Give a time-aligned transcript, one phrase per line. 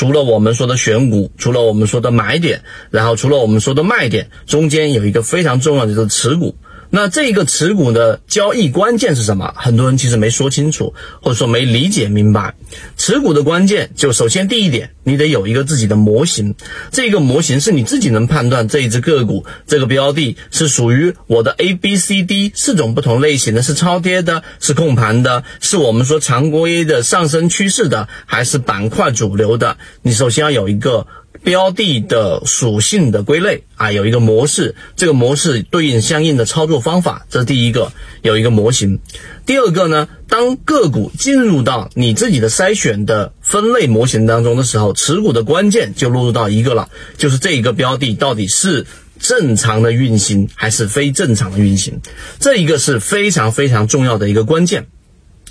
[0.00, 6.54] 除了我们说的选股，除了我们说的买点，然后除了我们说的卖点，中间有一个非常重要的就是持股。
[6.90, 9.54] 那这个持股的交易关键是什么？
[9.56, 12.54] 很多人其实没说清楚，或者说没理解明白。
[12.96, 16.56] 持股的关键就首先第一点，你得有一个自己的模型，
[16.90, 29.78] 这个模型是你自己能判断这一只个股、这个标的是属于我的 A、B、C、D 四种不同类型的，是超跌的，是控盘的，是我们说常规的上升趋势的，还是板块主流的？
[30.02, 31.06] 你首先要有一个。
[31.42, 39.00] 标的的属性的归类啊，有一个模式，这个模式对应相应的操作方法，这是第一个，有一个模型。
[39.46, 48.86] 第二个呢，当个股进入到你自己的筛选的分类模型当中的时候，持股的关键就落入到一个了，就是这一个标的到底是
[49.18, 52.00] 正常的运行还是非正常的运行，
[52.38, 54.88] 这一个是非常非常重要的一个关键。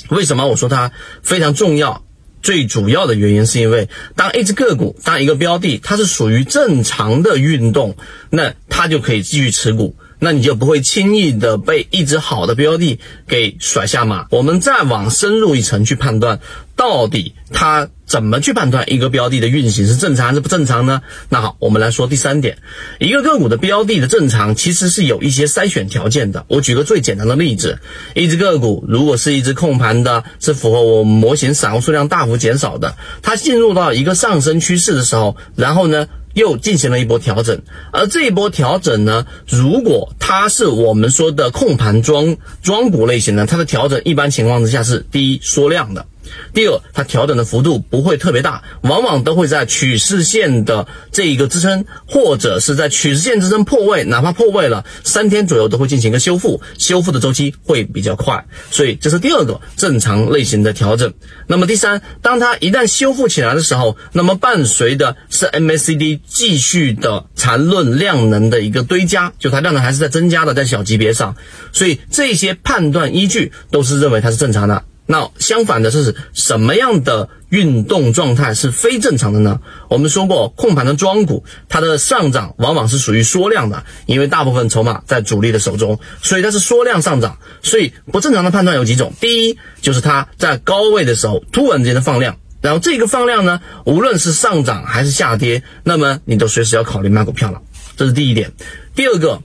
[0.09, 0.91] 为什么我说它
[1.23, 2.03] 非常重要？
[2.41, 7.95] 最主要的原因是因为，当一只个股、当一个标的，它是属于正常的运动，
[8.29, 9.95] 那它就可以继续持股。
[10.19, 14.27] 那你就不会轻易的被一只好的标的给甩下马。
[14.29, 16.39] 我们再往深入一层去判断，
[16.75, 21.01] 到底它怎么去判断一个标的的运行是正常还是不正常呢？
[21.29, 22.57] 那好，我们来说第三点，
[22.99, 26.45] 一个个股的标的的正常其实是有一些筛选条件的。
[26.47, 27.79] 我举个最简单的例子，
[28.15, 36.07] 一只个股如果是一只控盘的，是符合我们模型散户数量大幅减少的，它进入到一个上升趋势的时候，然后呢？
[36.33, 46.05] 又进行了一波调整，而这一波调整呢，如果它是我们说的控盘装装股类型呢，它的调整一般情况之下是第一缩量的。
[46.53, 61.13] 第二，它调整的幅度不会特别大，往往都会在趋势线的这一个支撑，或者是在趋势线支撑破位，哪怕破位了三天左右都会进行一个修复，修复的周期会比较快，所以这是第二个正常类型的调整。
[61.47, 71.35] 那么第三，当它一旦修复起来的时候，那么伴随的是 MACD 继续的缠论量能的一个堆加，就它量能还是在增加的，在小级别上，
[71.71, 74.83] 所以这些判断依据都是认为它是正常的。
[75.11, 79.59] 那相反的是什么样的运动状态是非正常的呢？
[79.89, 87.39] 我们说过，控盘的庄股，它的上涨往往是属于缩量的，因为大部分筹码在主力的手中，所以它是缩量上涨。
[87.63, 97.59] 所以不正常的判断有几种，第一就是它在高位的时候突然间的放量，然后这个放量呢，无论是上涨还是下跌，那么你都随时要考虑卖股票了，
[97.97, 98.51] 这是第一点。
[98.93, 99.41] 第二个。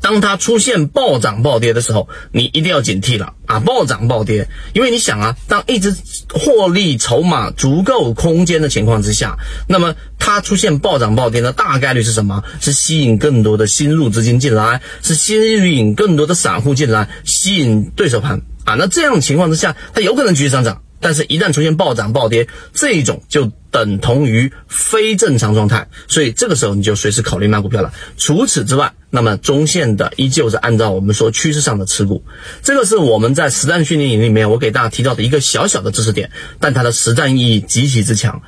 [0.00, 3.60] 当它出现暴涨暴跌的时候，你一定要警惕了啊！
[3.60, 5.94] 暴涨暴跌，因为你想啊，当一只
[6.28, 12.44] 获利筹码足够空间的情况之下，那么它出现暴涨暴跌的大概率是什么？
[12.60, 15.34] 是吸引更多的新入资金进来，是吸
[15.74, 18.74] 引更多的散户进来，吸引对手盘啊！
[18.74, 20.82] 那这样情况之下，它有可能继续上涨。
[21.02, 27.92] 但是，一旦出现暴涨暴跌，这一种就等同于非正常状态，所以这个时候你就随时考虑卖股票了。
[28.16, 32.24] 除此之外，那么中线的依旧是按照我们说趋势上的持股，
[32.62, 38.42] 这个是我们在实战训练营里面我给大家提到的一个小小的知识点，但它的实战意义极其之强。